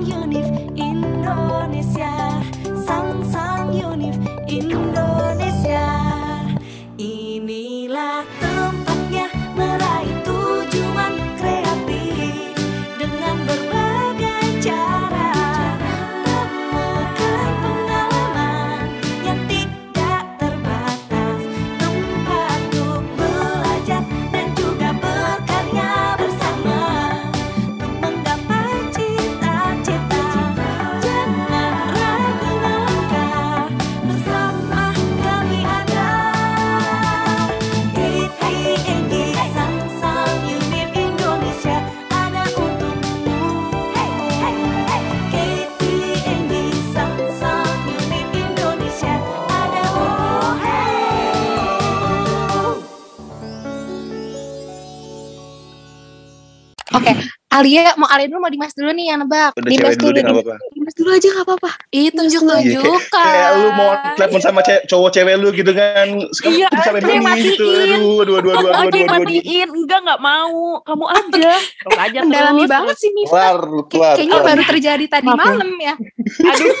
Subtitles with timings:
[0.00, 2.29] Unif Indonesia
[57.00, 57.12] Oke,
[57.50, 59.50] Alia mau Alia dulu mau Dimas dulu nih yang nebak.
[59.54, 60.54] Udah Dimas dulu deh gak apa-apa.
[60.70, 61.70] Dimas dulu aja gak apa-apa.
[61.90, 63.10] Ih, tunjuk kayak, tunjukkan.
[63.10, 66.06] kayak lu mau telepon sama ce- cowok cewek lu gitu kan.
[66.30, 67.66] Sekarang Iya, sampai kayak bunyi gitu.
[67.66, 67.90] matiin.
[67.90, 69.32] Aduh, aduh, aduh, aduh, Kamu aduh, aja aduh, yang aduh, aduh.
[69.32, 69.68] matiin.
[69.72, 70.54] Enggak, enggak mau.
[70.80, 71.50] Kamu aja.
[71.80, 73.44] Terus aja Mendalami banget sih Mifa.
[73.56, 74.14] Lu Kay- kelar.
[74.14, 75.34] Kayaknya baru terjadi tadi ya.
[75.34, 75.94] malam ya.
[76.46, 76.70] Aduh,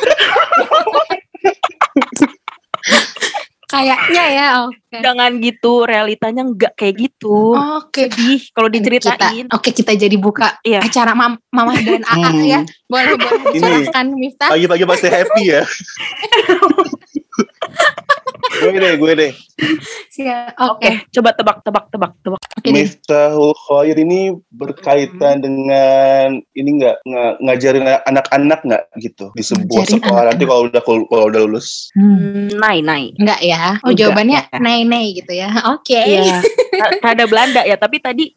[3.70, 4.46] Kayaknya ya.
[4.66, 4.98] Oke.
[4.98, 5.72] jangan gitu.
[5.82, 7.54] Realitanya enggak kayak gitu.
[7.54, 8.10] Oke.
[8.10, 9.46] Sedih kalau diceritain.
[9.48, 10.82] oke kita jadi buka Iya.
[10.82, 12.42] acara mam Mama dan AA Hmm.
[12.42, 12.60] ya.
[12.84, 13.86] Boleh boleh Ini.
[13.86, 14.50] silakan Miftah.
[14.50, 15.62] Pagi-pagi pasti happy ya.
[18.60, 19.32] gue deh, gue deh.
[20.12, 20.52] Siap.
[20.60, 20.90] Oke, Oke.
[21.10, 22.40] coba tebak, tebak, tebak, tebak.
[22.60, 22.72] Deh.
[22.76, 27.00] Miftahul Khair ini berkaitan dengan ini enggak
[27.40, 31.88] ngajarin anak-anak enggak gitu di sebuah Ngajarin sekolah nanti kalau udah kalau udah lulus.
[31.96, 32.16] Hmm.
[32.20, 33.16] Hmm, Nai, nai.
[33.16, 33.80] Enggak ya.
[33.80, 34.12] Oh, Enggak.
[34.12, 35.48] jawabannya nei-nei gitu ya.
[35.72, 35.96] Oke.
[35.96, 36.44] Iya.
[36.80, 38.36] Ra- Rada Belanda ya, tapi tadi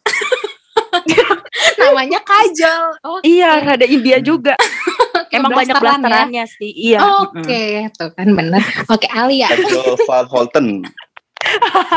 [1.79, 2.85] Namanya Kajol.
[3.03, 3.21] Oke.
[3.27, 4.55] iya rada India juga.
[5.33, 6.07] Emang banyak Blasteran ya.
[6.07, 6.71] blasterannya sih.
[6.71, 6.99] Iya.
[7.25, 7.63] Oke,
[7.97, 8.61] tuh kan bener.
[8.87, 9.49] Oke, Alia.
[9.49, 10.67] Kajol Van Holten.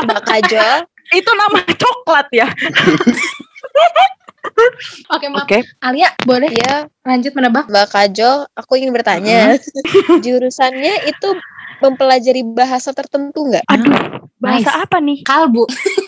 [0.03, 0.77] Mbak Kajol.
[1.07, 2.47] Itu nama coklat ya.
[5.13, 5.45] Oke, maaf.
[5.45, 5.61] Oke.
[5.79, 7.69] Alia, boleh Iya, lanjut menebak?
[7.69, 9.55] Mbak Kajol, aku ingin bertanya.
[10.19, 11.29] Jurusannya itu
[11.77, 13.63] mempelajari bahasa tertentu nggak?
[13.69, 13.93] Aduh,
[14.41, 14.81] bahasa Nice.
[14.81, 15.17] apa nih?
[15.21, 15.63] Kalbu.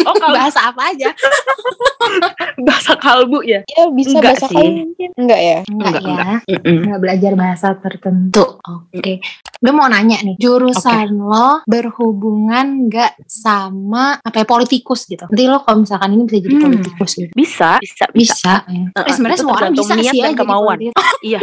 [0.10, 1.10] Oh, kalau Bahasa apa aja?
[2.68, 3.62] bahasa kalbu ya?
[3.68, 4.56] Ya bisa Enggak bahasa sih.
[4.56, 5.10] kamu mungkin.
[5.16, 5.60] Enggak ya?
[5.64, 6.34] Enggak, Enggak, ya.
[6.50, 6.78] Mm-mm.
[6.82, 8.46] Enggak belajar bahasa tertentu.
[8.60, 9.14] Oke.
[9.56, 15.28] Gue mau nanya nih, jurusan lo berhubungan nggak sama apa ya, politikus gitu?
[15.28, 16.66] Nanti lo kalau misalkan ini bisa jadi Hmm.
[16.66, 17.32] politikus gitu.
[17.32, 18.10] Bisa, bisa, bisa.
[18.10, 18.54] Bisa.
[18.66, 18.84] ya.
[18.90, 20.78] Uh-uh, Eh, sebenarnya semua orang bisa niat sih ya dan jadi kemauan.
[20.80, 21.08] politikus.
[21.20, 21.40] Iya,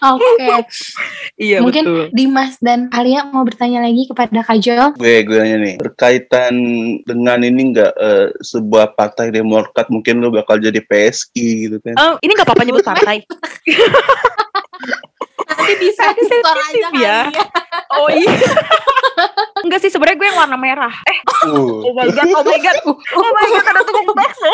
[0.00, 0.46] Oke.
[1.40, 2.04] iya Mungkin betul.
[2.12, 4.94] Dimas dan Alia mau bertanya lagi kepada Kajol.
[4.94, 6.54] Gue gue nanya nih, berkaitan
[7.12, 11.94] dengan ini enggak eh, sebuah partai Demokrat mungkin lu bakal jadi PSI gitu kan.
[11.94, 13.26] Eh, ini nggak apa-apa nyebut partai.
[15.50, 16.90] Nanti bisa Nanti disensor aja ya.
[16.98, 17.18] ya.
[17.98, 18.32] Oh iya.
[19.60, 20.94] Enggak sih sebenarnya gue yang warna merah.
[21.04, 22.76] Eh, Uh, oh my god, oh my god.
[23.16, 24.52] Oh my god, ada tukang bakso.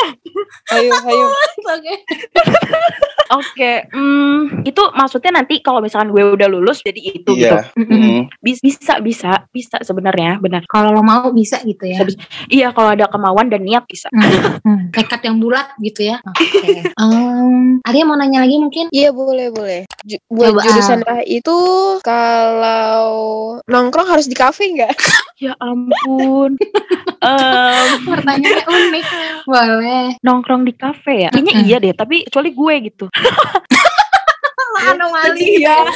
[0.71, 1.27] Ayo, ayo.
[1.75, 1.95] Oke.
[3.29, 7.57] Oke, hmm, itu maksudnya nanti kalau misalkan gue udah lulus jadi itu gitu.
[7.57, 7.67] iya.
[7.75, 8.31] Mm.
[8.39, 10.63] Bis- Bisa, bisa, bisa sebenarnya, benar.
[10.67, 11.99] Kalau lo mau bisa gitu ya.
[11.99, 12.19] Bisa, bisa.
[12.47, 14.07] Iya, kalau ada kemauan dan niat bisa.
[14.11, 14.81] Hmm, hmm.
[14.91, 16.19] Tekad yang bulat gitu ya.
[16.23, 16.83] Oke.
[17.03, 18.91] Em, Alia mau nanya lagi mungkin?
[18.91, 19.81] Iya boleh boleh.
[20.03, 21.57] Ju- buat Coba, jurusan lah itu
[22.01, 23.11] kalau
[23.65, 24.95] nongkrong harus di kafe nggak?
[25.37, 26.57] Ya ampun.
[27.21, 29.05] Em, Pertanyaannya unik.
[29.45, 30.17] Boleh.
[30.21, 31.31] nongkrong di kafe ya?
[31.31, 33.05] Kayaknya iya deh, tapi kecuali gue gitu.
[34.87, 35.89] Anomali Iya.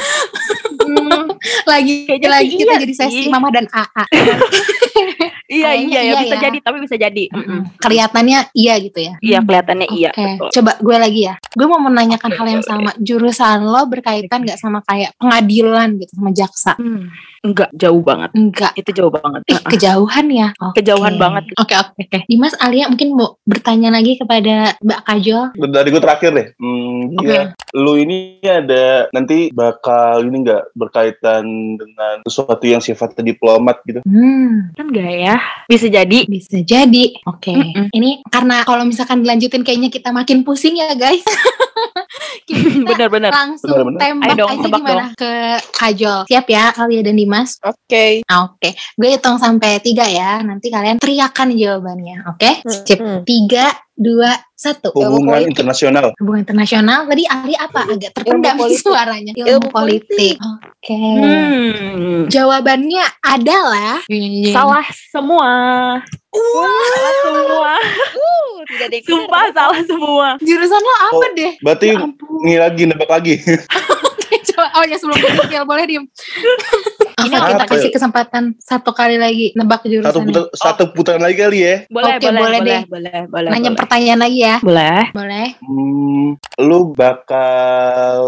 [0.81, 1.31] Hmm,
[1.69, 3.31] lagi Kayaknya lagi kita iya jadi sesi sih.
[3.31, 4.03] Mama dan AA.
[5.51, 6.41] Iya, iya, ya, iya bisa ya.
[6.47, 7.23] jadi, tapi bisa jadi.
[7.27, 7.59] Mm-mm.
[7.75, 9.13] Kelihatannya iya gitu ya.
[9.19, 10.49] Iya, kelihatannya iya, Oke, betul.
[10.55, 11.35] coba gue lagi ya.
[11.51, 12.91] Gue mau menanyakan Oke, hal yang oke, sama.
[13.03, 16.73] Jurusan lo berkaitan nggak sama kayak pengadilan gitu sama jaksa?
[16.79, 17.11] Hmm,
[17.43, 18.31] enggak, jauh banget.
[18.31, 18.71] Enggak.
[18.79, 19.41] Itu jauh banget.
[19.51, 19.69] Eh, Heeh.
[19.75, 20.47] kejauhan ya?
[20.63, 20.79] Oke.
[20.79, 21.43] Kejauhan banget.
[21.59, 22.17] Oke, oke, oke.
[22.31, 25.43] Dimas, Alia mungkin mau bertanya lagi kepada Mbak Kajol.
[25.59, 26.47] Dari gue terakhir deh.
[26.55, 27.27] Hmm, Oke.
[27.27, 27.43] iya.
[27.75, 31.43] Lu ini ada nanti bakal ini enggak berkaitan
[31.75, 33.99] dengan sesuatu yang sifatnya diplomat gitu.
[34.07, 35.40] Hmm, Kan enggak ya?
[35.65, 36.27] Bisa jadi.
[36.27, 37.05] bisa jadi.
[37.23, 37.53] Oke.
[37.53, 37.87] Mm-mm.
[37.89, 41.23] Ini karena kalau misalkan dilanjutin kayaknya kita makin pusing ya, guys.
[42.47, 43.31] kita Benar-benar.
[43.31, 43.99] langsung Benar-benar.
[44.01, 45.31] tembak Ayo dong, aja tebak gimana ke
[45.71, 46.19] Kajol.
[46.27, 47.49] Siap ya, Alia dan Dimas?
[47.61, 48.05] Oke.
[48.25, 50.41] Ah, Oke, gue hitung sampai tiga ya.
[50.41, 52.17] Nanti kalian teriakan jawabannya.
[52.27, 52.99] Oke, Hmm, Sip.
[52.99, 53.21] hmm.
[53.23, 53.65] Tiga,
[54.01, 54.89] dua, satu.
[54.91, 55.51] Hubungan politik.
[55.53, 56.05] internasional.
[56.17, 56.99] Hubungan internasional.
[57.05, 57.85] Tadi Ali apa?
[57.85, 58.81] Agak terpendam Ilmu politik.
[58.81, 59.31] suaranya.
[59.31, 60.35] Ilmu, Ilmu politik.
[60.35, 60.35] politik.
[60.41, 60.97] Oke.
[60.97, 62.19] Hmm.
[62.25, 64.01] Jawabannya adalah
[64.49, 65.51] Salah semua.
[66.33, 67.71] Salah semua.
[68.11, 68.97] Uh, tidak ada.
[69.05, 70.27] Sumpah salah semua.
[70.39, 71.31] Jurusan lo apa Oh.
[71.31, 71.51] deh?
[71.61, 71.97] Berarti Ya
[72.41, 73.37] ini lagi nebak lagi.
[74.41, 76.05] Coba, oh ya sebelum gue boleh diem.
[77.21, 77.69] Oke, Apa kita ya?
[77.69, 80.09] kasih kesempatan satu kali lagi nebak jurusan.
[80.09, 81.75] Satu putar, satu putaran lagi kali ya.
[81.87, 82.81] Boleh, Oke, boleh, boleh boleh, deh.
[82.87, 83.79] boleh, boleh, Nanya boleh.
[83.79, 84.55] pertanyaan lagi ya.
[84.59, 85.01] Boleh.
[85.11, 85.47] Boleh.
[85.61, 86.27] Hmm,
[86.59, 88.21] lu bakal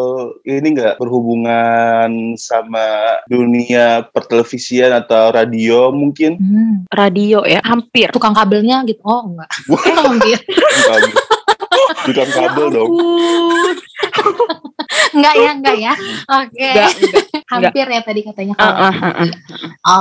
[0.43, 2.85] ini nggak berhubungan sama
[3.25, 6.37] dunia pertelevisian atau radio mungkin?
[6.37, 8.09] Hmm, Radio ya, hampir.
[8.11, 9.01] tukang kabelnya gitu.
[9.03, 9.49] Oh, enggak.
[9.69, 10.37] Oh, hampir.
[10.85, 11.13] Kabel.
[12.03, 12.89] Tukang kabel dong.
[15.15, 15.93] Enggak ya, enggak ya.
[16.41, 16.69] Oke.
[16.69, 17.23] Enggak, enggak.
[17.49, 18.75] Hampir ya tadi katanya kalau.
[18.77, 19.31] ah, ah, ah.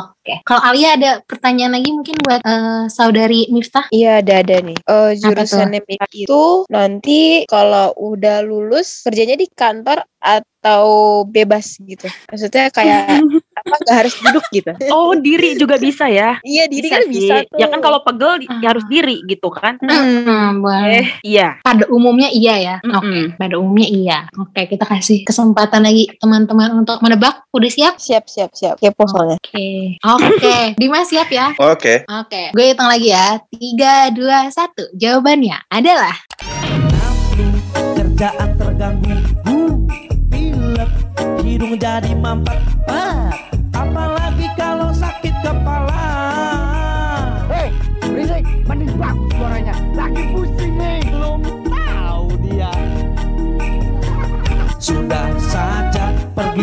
[0.01, 0.35] Oke.
[0.47, 3.87] Kalau Alia ada pertanyaan lagi mungkin buat eh, saudari Miftah?
[3.93, 4.79] Iya ada ada nih.
[4.79, 10.85] Eh jurusan MIPA itu nanti kalau udah lulus kerjanya di kantor atau
[11.27, 12.07] bebas gitu.
[12.31, 13.19] Maksudnya kayak
[13.63, 14.73] apa nggak harus duduk gitu.
[14.91, 16.43] Oh, diri juga bisa ya.
[16.43, 17.15] Iya diri Bisa kan sih.
[17.15, 17.59] bisa tuh.
[17.63, 19.79] Ya kan kalau pegel ya harus diri gitu kan.
[19.79, 21.07] Hmm, boleh.
[21.07, 21.63] Eh, iya.
[21.63, 22.77] Pada umumnya iya ya.
[22.83, 23.07] Oke.
[23.07, 23.25] Mm-mm.
[23.39, 24.19] Pada umumnya iya.
[24.35, 27.47] Oke, kita kasih kesempatan lagi teman-teman untuk menebak.
[27.55, 27.95] Udah siap?
[28.03, 29.39] siap siap siap kepo soalnya.
[29.39, 29.97] Oke.
[30.03, 30.59] Oke.
[30.81, 31.55] Dimas siap ya?
[31.61, 32.03] Oke.
[32.09, 32.51] Oke.
[32.51, 33.39] Gue hitung lagi ya.
[33.53, 34.91] Tiga, dua, satu.
[34.97, 36.17] Jawabannya adalah
[37.95, 39.15] kerjaan terganggu
[40.33, 40.91] pilek
[41.45, 42.59] hidung jadi mampet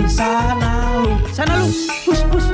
[0.09, 1.69] sana lu sana lu
[2.09, 2.49] hus hus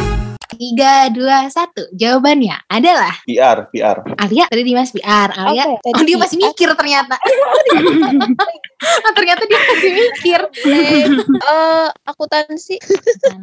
[0.55, 1.85] tiga, dua, satu.
[1.93, 3.97] Jawabannya adalah PR, PR.
[4.17, 4.45] Alia.
[4.47, 5.29] Tadi Dimas PR.
[5.35, 5.67] Alia.
[5.67, 5.77] Ya?
[5.77, 7.19] Oh dia masih mikir ternyata.
[9.05, 10.39] oh, ternyata dia masih mikir.
[10.65, 12.79] Eh eh, akuntansi.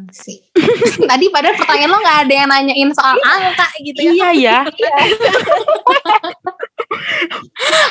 [0.09, 0.39] sih.
[0.97, 4.11] Tadi padahal pertanyaan lo nggak ada yang nanyain soal angka gitu ya.
[4.11, 4.57] Iya ya.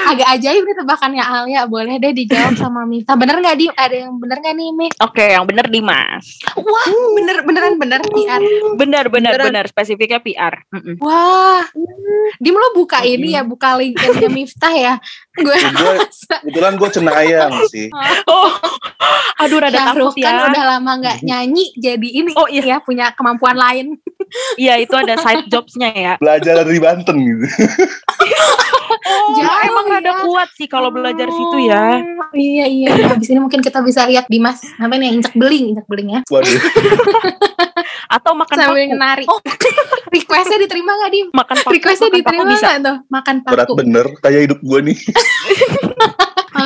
[0.02, 1.62] Agak ajaib nih tebakannya Alia.
[1.64, 3.14] Boleh deh dijawab sama Mita.
[3.14, 3.66] Bener nggak di?
[3.68, 4.86] Ada yang bener nggak nih Mi?
[4.98, 6.24] Oke, yang bener Dimas.
[6.54, 8.40] Wah bener beneran bener PR.
[8.74, 9.46] Bener, bener, Beneran.
[9.48, 9.64] bener.
[9.66, 10.54] Spesifiknya PR.
[10.98, 11.64] Wah.
[12.38, 14.94] Dim lo buka ini ya, buka LinkedIn-nya Miftah ya.
[15.32, 15.94] Gue Gue
[16.44, 17.88] kebetulan gue cenayang sih.
[18.24, 18.52] Oh,
[19.38, 20.44] aduh rada Syahrukh takut kan ya.
[20.50, 22.62] udah lama nggak nyanyi jadi ini Oh, iya.
[22.62, 23.96] ya punya kemampuan lain.
[24.56, 26.12] Iya, itu ada side jobsnya ya.
[26.16, 27.44] Belajar dari Banten gitu.
[29.12, 29.92] Oh, Jauh emang ya.
[29.98, 32.00] rada kuat sih kalau belajar situ ya.
[32.32, 32.88] Iya iya.
[33.08, 36.20] Habis ini mungkin kita bisa lihat Dimas apa nih injak beling, injak beling ya.
[36.26, 36.48] Waduh.
[38.14, 38.92] Atau makan Sambil paku.
[38.92, 39.24] menari.
[39.24, 39.40] Oh,
[40.14, 41.26] requestnya diterima gak Dim?
[41.32, 42.66] Makan paku, Requestnya makan paku diterima bisa.
[42.68, 42.96] gak tuh?
[43.08, 43.72] Makan Berat paku.
[43.80, 44.98] bener kayak hidup gue nih.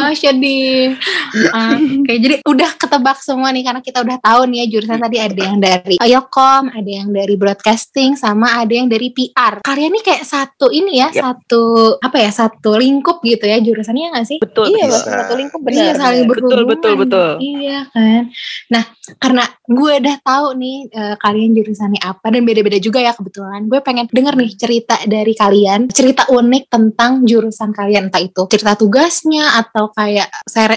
[0.07, 0.95] Ah, sedih.
[1.43, 5.41] Oke, jadi udah ketebak semua nih karena kita udah tahu nih ya jurusan tadi ada
[5.43, 9.67] yang dari Ilkom, ada yang dari broadcasting, sama ada yang dari PR.
[9.67, 11.23] Kalian nih kayak satu ini ya, Yap.
[11.43, 11.63] satu
[11.99, 14.39] apa ya, satu lingkup gitu ya jurusannya nggak sih?
[14.39, 14.71] Betul.
[14.71, 15.11] Iya, Bisa.
[15.27, 15.95] Satu lingkup Iya, benar.
[15.99, 16.31] saling benar.
[16.31, 16.71] Betul, berhubungan.
[16.71, 17.31] betul, betul.
[17.43, 18.23] Iya kan.
[18.71, 18.85] Nah,
[19.19, 23.67] karena gue udah tahu nih eh, kalian jurusannya apa dan beda-beda juga ya kebetulan.
[23.67, 28.79] Gue pengen denger nih cerita dari kalian, cerita unik tentang jurusan kalian entah itu cerita
[28.79, 30.29] tugasnya atau kayak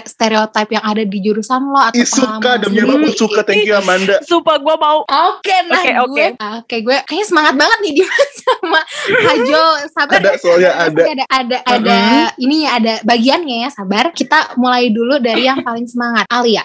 [0.08, 3.04] stereotip yang ada di jurusan lo atau Ih, suka demi sendiri.
[3.04, 4.16] aku suka thank you Amanda.
[4.28, 5.04] Sumpah gue mau.
[5.04, 6.24] Oke, nah Oke, gue, oke.
[6.64, 8.08] oke gue kayaknya semangat banget nih dia
[8.40, 8.80] sama
[9.28, 9.64] Hajo.
[9.92, 11.02] Sabar Ada soalnya ada.
[11.04, 11.98] ada ada ada
[12.36, 16.64] ini ya ada bagiannya ya sabar kita mulai dulu dari yang paling semangat Alia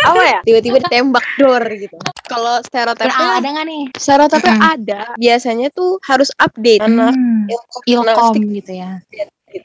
[0.00, 0.38] apa ya?
[0.42, 1.96] Tiba-tiba ditembak dor gitu.
[2.26, 4.72] Kalau Beral stereotipnya ada nggak nih stereotipnya Mm-mm.
[4.74, 5.00] ada.
[5.14, 7.46] Biasanya tuh harus update anak Hmm,
[7.86, 9.02] ilkom gitu ya.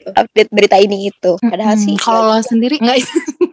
[0.08, 1.34] Update berita ini itu.
[1.36, 2.96] Padahal Hmm, sih kalau lo sendiri nggak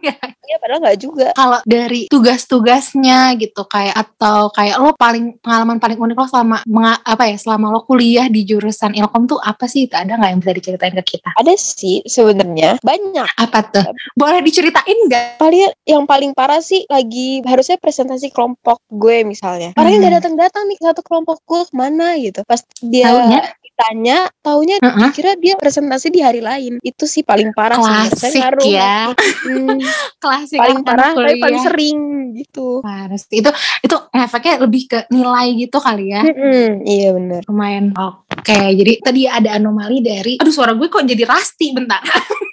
[0.44, 1.26] ya padahal nggak juga.
[1.32, 7.00] kalau dari tugas-tugasnya gitu kayak atau kayak lo paling pengalaman paling unik lo selama menga-
[7.02, 10.40] apa ya selama lo kuliah di jurusan ilkom tuh apa sih itu ada nggak yang
[10.40, 13.26] bisa diceritain ke kita Ada sih sebenarnya banyak.
[13.34, 13.84] apa tuh
[14.14, 19.72] boleh diceritain nggak Paling yang paling parah sih lagi harusnya presentasi kelompok gue misalnya.
[19.74, 20.02] Orangnya Hmm.
[20.02, 22.40] nggak datang-datang nih satu kelompok gue ke mana gitu.
[22.42, 23.42] Pas dia Taunya?
[23.74, 25.10] Ditanya, taunya Heeh.
[25.10, 26.78] kira dia presentasi di hari lain.
[26.78, 28.62] Itu sih paling parah klasik ngaruh.
[28.64, 29.10] ya
[29.42, 29.82] Hmm,
[30.22, 31.66] klasik paling parah tapi paling kuliah.
[31.66, 31.98] sering
[32.34, 32.78] gitu.
[32.80, 33.42] Parah sih.
[33.42, 33.50] itu
[33.82, 37.40] itu efeknya lebih ke nilai gitu kali ya Mm-mm, iya bener.
[37.44, 41.98] lumayan oke jadi tadi ada anomali dari aduh suara gue kok jadi rasti bentar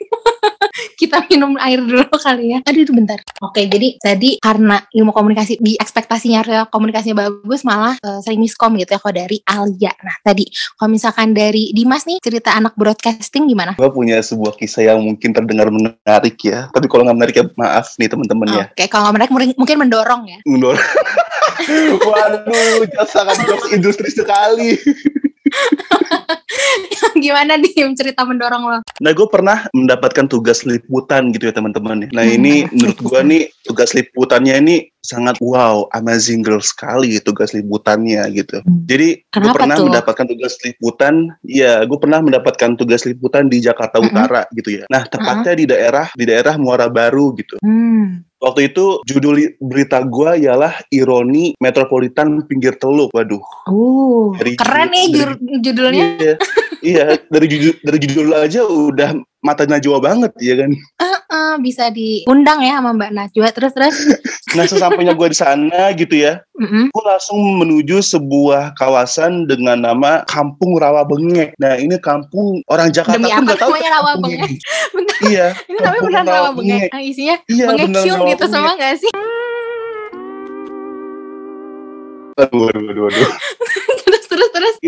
[1.01, 5.59] kita minum air dulu kali ya aduh aduh, bentar oke jadi tadi karena ilmu komunikasi
[5.59, 10.47] di ekspektasinya komunikasinya bagus malah eh, sering miskom gitu ya kalau dari Alia nah tadi
[10.79, 15.33] kalau misalkan dari Dimas nih cerita anak broadcasting gimana Gue punya sebuah kisah yang mungkin
[15.33, 16.69] terdengar menarik ya.
[16.69, 18.65] Tapi kalau nggak menarik ya maaf nih teman-teman ya.
[18.69, 20.75] oke kalau mereka mungkin- mungkin mendorong ya Mundur.
[22.09, 24.77] Waduh, sangat jokes industri sekali.
[27.23, 28.77] Gimana Dim cerita mendorong lo?
[28.83, 32.07] Nah, gue pernah mendapatkan tugas liputan gitu ya teman-teman.
[32.07, 32.09] ya.
[32.13, 37.17] Nah, Hmm, ini tugas menurut gue nih tugas liputannya ini sangat wow, amazing girl sekali
[37.19, 38.61] tugas liputannya gitu.
[38.61, 38.85] Hmm.
[38.85, 39.85] Jadi gue pernah tuh?
[39.89, 44.13] mendapatkan tugas liputan, ya gue pernah mendapatkan tugas liputan di Jakarta Mm-mm.
[44.13, 44.85] Utara gitu ya.
[44.93, 47.57] Nah, tepatnya di daerah di daerah Muara Baru gitu.
[47.65, 48.21] Hmm.
[48.41, 53.13] Waktu itu judul berita gue ialah ironi metropolitan pinggir teluk.
[53.13, 53.37] Waduh,
[53.69, 56.05] Uh, Dari keren judul- nih dari- judulnya.
[56.17, 56.35] iya,
[56.81, 59.09] iya dari judul dari judul aja udah
[59.41, 60.71] mata najwa banget ya kan.
[61.31, 63.97] Eh, bisa diundang ya sama Mbak Najwa terus terus.
[64.51, 66.91] Nah, sesampainya gue di sana gitu ya, Mm-mm.
[66.91, 71.55] gue langsung menuju sebuah kawasan dengan nama Kampung Rawa Bengek.
[71.55, 74.43] Nah, ini kampung orang Jakarta Demi pun nggak tahu namanya Rawa Bengek?
[74.43, 74.55] ini.
[74.99, 76.67] Bentar, Iya, ini namanya beneran Rawa Rawa Bengek.
[76.67, 76.89] Bengek.
[76.91, 78.75] Nah, isinya Iya, Rawa gitu semua Bengek.
[78.83, 79.11] gak sih?
[82.41, 83.29] Aduh, aduh, aduh, aduh.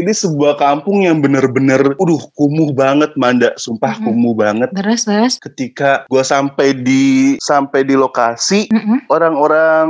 [0.03, 3.55] Ini sebuah kampung yang bener-bener, udah kumuh banget, Manda.
[3.55, 4.03] Sumpah Mhm.
[4.03, 4.69] kumuh banget.
[4.75, 5.33] Terus terus.
[5.39, 7.03] Ketika gue sampai di
[7.39, 9.07] sampai di lokasi, Mm-mm.
[9.07, 9.87] orang-orang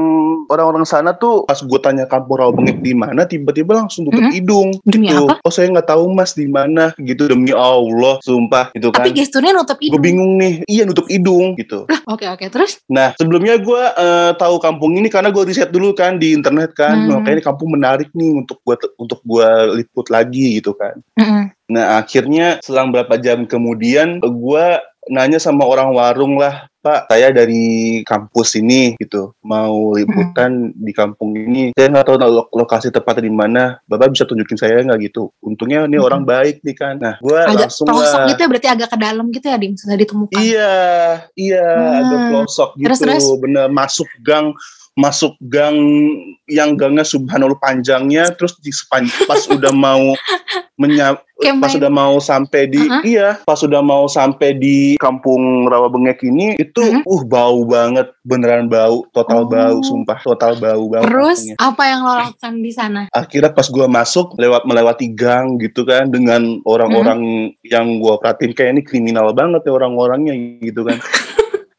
[0.48, 4.34] orang-orang sana tuh pas gue tanya kampung Rawa Bengek di mana, tiba-tiba langsung tutup Mhm.
[4.34, 4.70] hidung.
[4.86, 5.42] Demi Tuh, apa?
[5.42, 9.02] oh saya nggak tahu mas di mana gitu demi Allah, sumpah gitu kan.
[9.02, 10.04] Tapi gesturnya nutup Gue hidung.
[10.04, 11.90] bingung nih, iya nutup hidung gitu.
[12.06, 12.78] Oke oke terus.
[12.86, 16.94] Nah sebelumnya gue eh, tahu kampung ini karena gue riset dulu kan di internet kan,
[16.94, 17.10] Hmm.
[17.10, 21.00] Wah, kayaknya ini kampung menarik nih untuk gue untuk gua liput lagi gitu kan.
[21.16, 21.52] Mm-mm.
[21.70, 24.66] Nah akhirnya selang berapa jam kemudian gue
[25.04, 31.36] nanya sama orang warung lah, Pak saya dari kampus ini gitu mau liputan di kampung
[31.36, 31.76] ini.
[31.76, 33.64] Saya nggak tahu lo- lokasi tepatnya di mana.
[33.84, 35.28] Bapak bisa tunjukin saya nggak gitu?
[35.40, 36.08] Untungnya ini Mhm.
[36.08, 36.96] orang baik nih kan.
[37.00, 38.28] Nah gue Agak langsung pelosok lah.
[38.32, 40.40] gitu ya berarti agak ke dalam gitu ya Dim susah ditemukan.
[40.40, 40.76] Iya,
[41.36, 42.00] iya, Hmm.
[42.00, 42.86] agak pelosok gitu.
[42.88, 43.24] Terus, terus?
[43.44, 44.56] Bener masuk gang,
[44.94, 45.74] masuk gang
[46.46, 50.14] yang gangnya subhanallah panjangnya, terus di sepan- pas udah mau
[50.76, 53.02] menya, Kayak pas main- udah mau sampai di, Uh-huh.
[53.04, 57.04] iya, pas udah mau sampai di kampung Rawa Bengek ini, itu Mhm.
[57.04, 59.50] uh bau banget, beneran bau, total Oh.
[59.50, 61.10] bau, sumpah, total bau banget.
[61.10, 61.56] Terus kampungnya.
[61.60, 63.02] apa yang lo lakukan di sana?
[63.12, 67.50] akhirnya pas gua masuk lewat melewati gang gitu kan dengan orang-orang Hmm.
[67.64, 70.98] yang gua perhatiin kayak ini kriminal banget ya orang-orangnya gitu kan.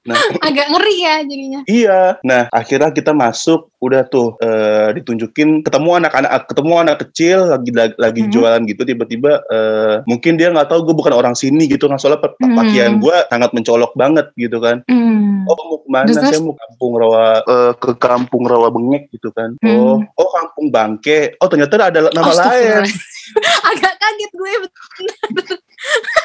[0.05, 1.61] Nah, Agak ngeri ya jadinya.
[1.65, 2.01] iya.
[2.21, 8.23] Nah, akhirnya kita masuk, udah tuh eh, ditunjukin ketemu anak-anak ketemu anak kecil lagi lagi
[8.23, 8.31] Mhm.
[8.31, 12.21] jualan gitu tiba-tiba eh, mungkin dia nggak tahu gue bukan orang sini gitu kan soalnya
[12.21, 12.53] pa- Mhm.
[12.55, 14.81] pakaian gue sangat mencolok banget gitu kan.
[14.85, 15.45] Hmm.
[15.45, 16.07] Oh mau ke mana?
[16.07, 19.53] Terus, Saya mau kampung rawa eh, ke kampung rawa bengek gitu kan.
[19.61, 20.09] Oh, Hmm.
[20.17, 21.37] oh kampung bangke.
[21.37, 22.33] Oh ternyata ada nama lain.
[22.33, 22.93] Astagfirullah.
[23.69, 25.19] Agak kaget gue bener.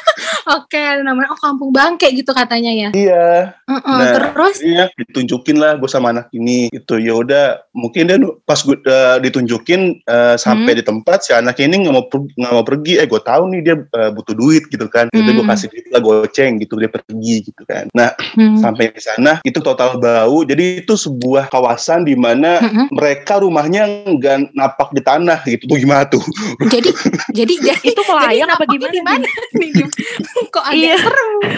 [0.50, 2.88] Oke, ada namanya oh Kampung Bangke gitu katanya ya.
[2.90, 3.54] Iya.
[3.64, 6.96] Heeh, Nah, terus Iya, ditunjukin lah gue sama anak ini gitu.
[6.96, 10.78] Ya udah, mungkin dia pas gue eh, ditunjukin eh, sampai Hmm.
[10.78, 12.98] di tempat si anak ini nggak mau nggak mau pergi.
[12.98, 15.08] Eh, gue tahu nih dia eh, butuh duit gitu kan.
[15.08, 15.50] Jadi gue Hmm.
[15.50, 17.88] kasih duit lah goceng gitu dia pergi gitu kan.
[17.90, 18.58] Nah, hmm.
[18.58, 20.42] sampai di sana itu total bau.
[20.42, 22.86] Jadi itu sebuah kawasan di mana Mm-mm.
[22.90, 25.64] mereka rumahnya nggak napak di tanah gitu.
[25.64, 26.22] Tuh gimana tuh?
[26.66, 26.90] jadi
[27.32, 28.92] jadi jadi Itu pelayan apa gimana?
[28.92, 29.88] di mana nih Dim?
[30.54, 30.96] Kok agak Iya.
[30.98, 31.32] serem.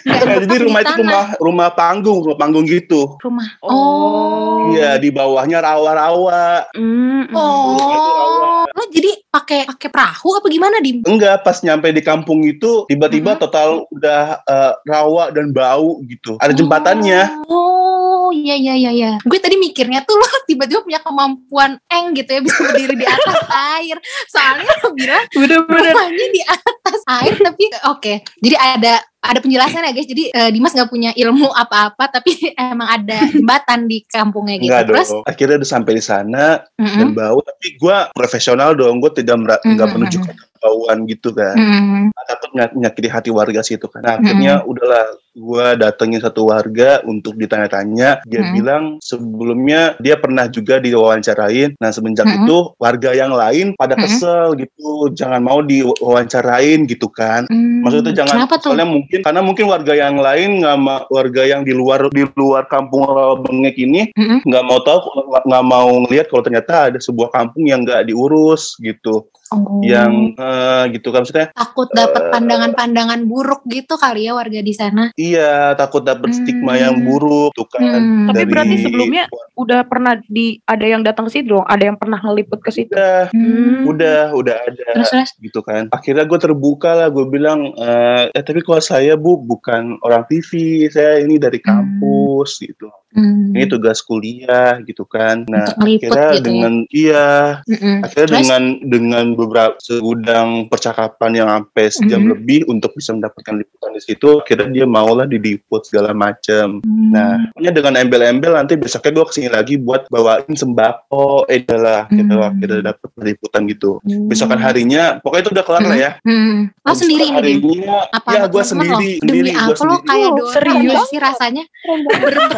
[0.00, 0.96] Nah, jadi di rumah itu tanah.
[0.96, 3.20] rumah rumah panggung, rumah panggung gitu.
[3.20, 3.44] rumah.
[3.60, 4.72] Oh.
[4.72, 6.72] Iya, di bawahnya rawa-rawa.
[6.72, 7.36] Mm, mm.
[7.36, 8.64] Oh.
[8.64, 11.04] Lo jadi pakai pakai perahu apa gimana Dim?
[11.04, 13.38] Enggak, pas nyampe di kampung itu tiba-tiba Mhm.
[13.38, 16.40] total udah eh, rawa dan bau gitu.
[16.40, 17.44] Ada jembatannya.
[17.44, 19.10] Oh, iya iya iya iya.
[19.22, 23.40] Gue tadi mikirnya tuh lo tiba-tiba punya kemampuan eng gitu ya bisa berdiri di atas
[23.76, 23.96] air.
[24.26, 25.92] Soalnya lo bilang Bener-bener.
[25.92, 28.12] rumahnya di atas air tapi oke.
[28.40, 30.08] Jadi ada ada penjelasan ya guys.
[30.08, 34.72] Jadi eh, Dimas nggak punya ilmu apa-apa tapi emang ada jembatan di kampungnya gitu.
[34.72, 35.22] Enggak Terus dong.
[35.28, 36.44] Akhirnya udah sampai di sana
[36.80, 37.38] mm-mm, dan bau.
[37.44, 38.98] Tapi gue profesional dong.
[38.98, 39.92] Gue tidak nggak mhm.
[39.92, 41.56] menunjukkan bauan gitu kan.
[41.56, 44.04] mm-mm, Takut nyak- nyakiti hati warga situ kan.
[44.04, 48.20] Nah, akhirnya udahlah gue datengin satu warga untuk ditanya-tanya.
[48.26, 48.52] Dia Mhm.
[48.56, 51.78] bilang sebelumnya dia pernah juga diwawancarain.
[51.78, 52.44] Nah semenjak Mhm.
[52.44, 55.08] itu warga yang lain pada kesel gitu.
[55.14, 57.46] Jangan mau diwawancarain gitu kan.
[57.46, 57.82] mm.
[57.82, 58.72] Maksudnya jangan Kenapa tuh?
[58.74, 62.70] soalnya mungkin karena mungkin warga yang lain nggak ma- warga yang di luar di luar
[62.70, 63.02] kampung
[63.42, 64.14] Bengek ini
[64.46, 69.26] nggak mau tahu nggak mau ngelihat kalau ternyata ada sebuah kampung yang nggak diurus gitu
[69.50, 69.82] Oh.
[69.82, 74.70] yang eh, gitu kan maksudnya takut dapat eh, pandangan-pandangan buruk gitu kali ya warga di
[74.70, 75.10] sana.
[75.14, 76.80] iya takut dapat stigma Hmm.
[76.80, 78.26] yang buruk tuh kan Hmm.
[78.26, 81.96] Tapi dari- berarti sebelumnya udah pernah di ada yang datang ke situ dong, ada yang
[81.96, 82.92] pernah ngeliput ke situ.
[82.92, 83.82] udah Hmm.
[83.84, 85.30] udah udah ada Terus terus.
[85.40, 89.98] gitu kan akhirnya gue terbuka lah gue bilang eh, eh tapi kalau saya bu bukan
[90.00, 90.50] orang TV
[90.86, 91.66] saya ini dari Hmm.
[91.66, 93.50] kampus gitu Hmm.
[93.50, 96.44] ini tugas kuliah gitu kan nah Untuk meliput akhirnya gitu ya.
[96.44, 97.28] dengan iya
[97.64, 97.96] Mm-mm.
[98.00, 98.38] akhirnya Terus?
[98.40, 102.30] dengan dengan beberapa segudang percakapan yang sampai sejam Mhm.
[102.30, 107.10] lebih untuk bisa mendapatkan liputan di situ akhirnya dia maulah diliput segala macam Hmm.
[107.10, 112.06] nah pokoknya dengan embel-embel nanti besoknya gue ke sini lagi buat bawain sembako eh adalah
[112.06, 112.46] kita Hmm.
[112.46, 114.26] akhirnya dapet liputan gitu Hmm.
[114.26, 116.70] besokan harinya pokoknya itu udah kelar lah ya Hmm.
[116.80, 117.36] Lo Besokan sendiri nih, Dim?
[117.36, 118.98] harinya Apa ya gue sendiri lo?
[119.18, 121.02] sendiri Demi gue apa lo sendiri kayak Oh, serius?
[121.06, 121.64] sih rasanya
[122.12, 122.50] Keren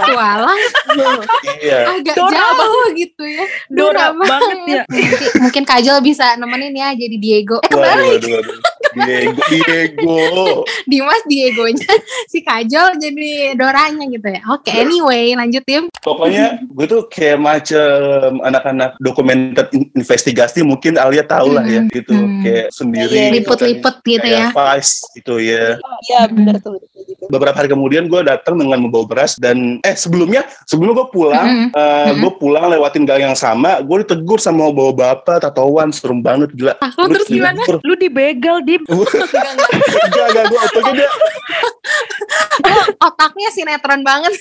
[0.42, 1.28] banget, berpetualang
[1.62, 3.44] iya agak Dora jauh gitu ya.
[3.70, 4.82] Dora banget ya.
[4.90, 7.62] Mungkin, mungkin Kajol bisa nemenin ya jadi Diego.
[7.62, 8.56] Eh waduh, kembali waduh, waduh.
[8.94, 10.18] Diego Diego
[10.90, 11.88] Dimas Diegonya
[12.32, 14.40] si Kajol jadi Doranya gitu ya.
[14.48, 15.86] Oke, anyway lanjut Tim.
[15.98, 17.88] Pokoknya gue tuh kayak macam
[18.40, 22.42] anak-anak dokumenter in- investigasi mungkin Alia tahu lah ya Hmm, gitu hmm.
[22.42, 23.34] kayak sendiri Iya, gitu kan.
[23.38, 24.46] Liput-liput gitu ya.
[24.50, 25.66] Vice gitu ya
[26.02, 27.24] Iya benar tuh gitu.
[27.28, 31.68] beberapa hari kemudian gue datang dengan membawa beras dan eh sebelumnya sebelum gue pulang Mm-mm.
[31.70, 32.20] eh, Mm-mm.
[32.20, 36.74] gue pulang lewatin gang yang sama gue ditegur sama bawa bapak tatoan serem banget gila
[36.78, 37.62] Ah, Gue terus gimana?
[37.80, 38.81] Lu dibegal, Dim.
[38.88, 41.10] Enggak, enggak, gue pokoknya dia
[43.02, 44.32] Otaknya sinetron banget.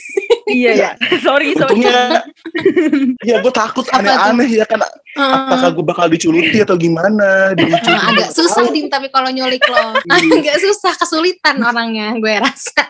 [0.51, 0.89] iya ya.
[1.25, 1.79] sorry, sorry.
[1.79, 2.25] untungnya
[3.23, 4.81] ya gue takut aneh-aneh ya kan
[5.15, 9.95] apakah gue bakal diculuti atau gimana agak susah Dim tapi kalau nyulik lo.
[10.09, 12.83] agak susah kesulitan orangnya gue rasa.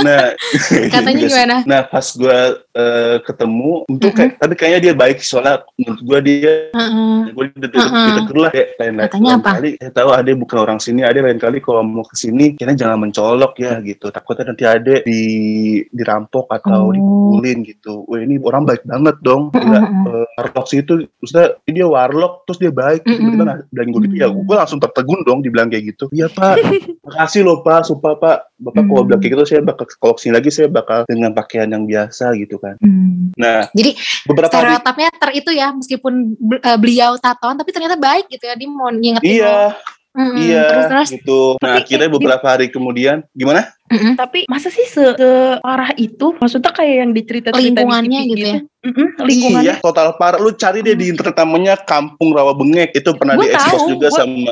[0.00, 0.22] Nah
[0.94, 1.56] Katanya gimana?
[1.64, 2.38] nah pas gue
[2.70, 7.16] eh, ketemu untuk kayak tapi kayaknya dia baik soalnya menurut gue dia Heeh.
[7.30, 8.06] gue Heeh.
[8.08, 9.50] ditegur lah kayak lain lain Katanya apa?
[9.54, 12.76] kali saya tahu ade bukan orang sini ade lain kali kalau mau ke sini kayaknya
[12.78, 15.20] jangan mencolok ya gitu takutnya nanti ade di
[15.90, 16.94] dirampok atau Oh.
[16.94, 21.84] dipukulin gitu wah ini orang baik banget dong Gila, eh, warlock sih itu maksudnya dia
[21.84, 23.36] warlock terus dia baik terus Mm-mm.
[23.36, 24.46] tiba-tiba bilang gue gitu ya Mm.
[24.46, 26.56] gue langsung tertegun dong dibilang kayak gitu iya pak
[27.04, 29.06] makasih loh pak sumpah pak bapak kalau Mm.
[29.06, 32.36] bilang kayak gitu saya bakal kalau ke sini lagi saya bakal dengan pakaian yang biasa
[32.38, 32.78] gitu kan.
[32.78, 33.34] Hmm.
[33.34, 33.96] nah Jadi
[34.28, 36.12] beberapa hari stereotipnya ter itu ya meskipun
[36.60, 39.74] eh, beliau tatoan tapi ternyata baik gitu ya dia mau ngingetin iya.
[40.10, 40.42] Mm-mm.
[40.42, 41.08] iya terus terus.
[41.22, 41.40] gitu.
[41.62, 44.14] Nah akhirnya beberapa hari kemudian gimana Mm-mm.
[44.14, 45.02] Tapi masa sih se
[45.58, 46.38] parah itu?
[46.38, 48.60] Maksudnya kayak yang dicerita-cerita di Lingkungannya TV gitu ya?
[48.80, 49.74] Mm-mm, lingkungannya.
[49.76, 50.38] Iya, total parah.
[50.38, 52.96] Lu cari deh di internet namanya Kampung Rawa Bengek.
[52.96, 54.50] Itu pernah Gua diekspos tahu, juga gua- sama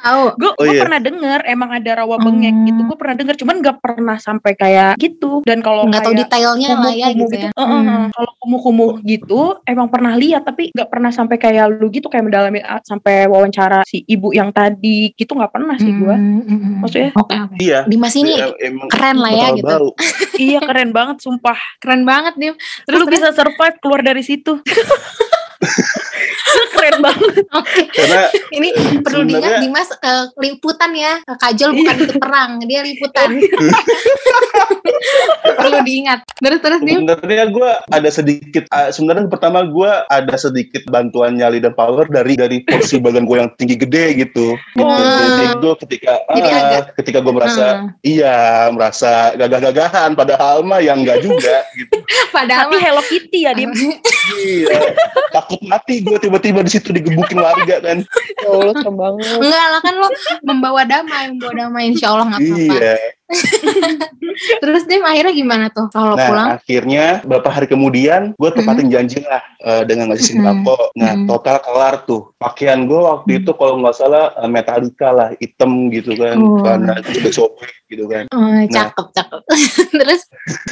[0.00, 0.80] tahu Gue Oh, iya.
[0.80, 2.66] pernah denger emang ada rawa bengek Hmm.
[2.66, 2.80] gitu.
[2.82, 5.44] Gue pernah denger, cuman gak pernah sampai kayak gitu.
[5.44, 8.06] Dan kalau nggak tahu detailnya lah ya kumuh-kumuh gitu ya eh.
[8.10, 12.58] Kalau kumuh-kumuh gitu, emang pernah lihat tapi nggak pernah sampai kayak lu gitu kayak mendalami
[12.60, 16.10] ah, sampai wawancara si ibu yang tadi gitu nggak pernah sih gue.
[16.10, 16.74] Hmm, hmm, hmm.
[16.82, 17.10] Maksudnya?
[17.14, 17.86] oke oke Iya.
[17.86, 19.66] Dimas ini Iya, emang keren lah ya gitu.
[19.66, 19.88] bau.
[20.38, 21.58] iya keren banget sumpah.
[21.82, 22.54] keren banget nih
[22.86, 24.58] Terus lu bisa survive keluar dari situ.
[26.70, 27.44] Keren banget.
[27.52, 28.68] oke Karena ini
[28.98, 32.00] perlu diingat Dimas eh, liputan ya Kajol bukan Iya.
[32.00, 33.28] ikut perang dia liputan
[35.52, 38.64] perlu diingat terus terus Dim sebenarnya gue ada sedikit.
[38.70, 43.36] ah, sebenarnya pertama gue ada sedikit bantuan nyali dan power dari dari porsi badan gue
[43.36, 44.56] yang tinggi gede gitu.
[44.56, 44.80] gitu.
[44.80, 44.96] Wow.
[44.96, 47.92] Jadi gue ketika Jadi ah, agak- ketika gue merasa Hmm.
[48.02, 48.36] iya
[48.68, 51.92] merasa gagah-gagahan padahal mah yang enggak juga gitu.
[52.36, 53.68] padahal Tapi Hello Kitty ya dia.
[54.38, 54.78] iya.
[55.50, 57.98] Takut mati gue tiba-tiba di situ digebukin warga kan.
[58.38, 59.26] Ya Allah serem banget.
[59.34, 60.08] enggak lah kan lo
[60.46, 62.94] membawa damai membawa damai insya Allah nggak apa-apa Iya.
[64.62, 69.22] terus Dim akhirnya gimana tuh kalau Nah, pulang akhirnya beberapa hari kemudian gue tepatin janji
[69.22, 70.92] lah eh, dengan ngasih sembako.
[70.94, 71.26] Nah, Mhm.
[71.26, 72.32] total kelar tuh.
[72.36, 76.60] Pakaian gue waktu itu kalau nggak salah Metallica lah, hitam gitu kan, Oh.
[76.60, 78.24] karena sobek-sobek gitu kan.
[78.30, 79.40] Oh, cakep cakep
[80.00, 80.20] terus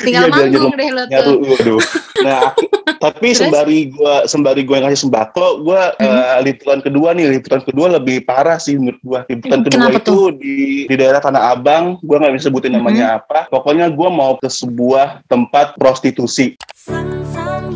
[0.00, 1.80] tinggal Iya, manggung deh lo tuh waduh.
[2.18, 2.42] Nah,
[3.04, 3.38] tapi Terus?
[3.44, 8.58] sembari gue sembari gue ngasih sembako, gue eh, liputan kedua nih, liputan kedua lebih parah
[8.58, 9.20] sih menurut gue.
[9.30, 13.20] Liputan Hmm, kedua kenapa itu di di daerah Tanah Abang, gue nggak bisa sebutin namanya
[13.20, 13.46] apa.
[13.52, 16.56] Pokoknya gue mau ke sebuah tempat prostitusi.
[16.72, 17.68] Sang sang